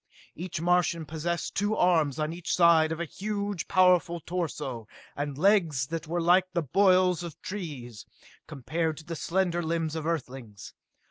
Each 0.33 0.59
Martian 0.59 1.05
possessed 1.05 1.53
two 1.53 1.75
arms 1.75 2.17
on 2.17 2.33
each 2.33 2.55
side 2.55 2.91
of 2.91 2.99
a 2.99 3.05
huge, 3.05 3.67
powerful 3.67 4.19
torso, 4.19 4.87
and 5.15 5.37
legs 5.37 5.85
that 5.85 6.07
were 6.07 6.19
like 6.19 6.51
the 6.53 6.63
bolls 6.63 7.21
of 7.21 7.39
trees, 7.43 8.07
compared 8.47 8.97
to 8.97 9.03
the 9.05 9.15
slender 9.15 9.61
limbs 9.61 9.95
of 9.95 10.07
Earthlings. 10.07 10.73